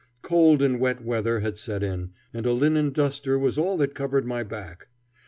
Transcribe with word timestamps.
Cold 0.23 0.63
and 0.63 0.79
wet 0.79 1.03
weather 1.05 1.41
had 1.41 1.59
set 1.59 1.83
in, 1.83 2.09
and 2.33 2.47
a 2.47 2.53
linen 2.53 2.89
duster 2.89 3.37
was 3.37 3.59
all 3.59 3.77
that 3.77 3.93
covered 3.93 4.25
my 4.25 4.41
back. 4.41 4.87